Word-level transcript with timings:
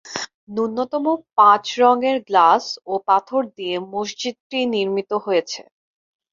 ন্যূনতম 0.49 1.05
পাঁচ 1.37 1.65
রঙের 1.81 2.17
গ্লাস 2.27 2.63
ও 2.85 3.03
পাথর 3.07 3.41
দিয়ে 3.57 3.75
মসজিদটি 3.93 4.59
নির্মিত 4.73 5.11
হয়েছে। 5.25 5.61